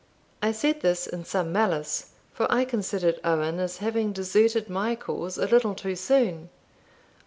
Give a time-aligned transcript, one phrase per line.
[0.41, 5.37] I said this in some malice, for I considered Owen as having deserted my cause
[5.37, 6.49] a little too soon.